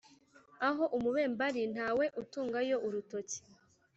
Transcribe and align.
Aho 0.67 0.83
umubembe 0.97 1.41
ali 1.49 1.63
ntawe 1.73 2.05
utungayo 2.21 2.75
urutoki. 2.85 3.39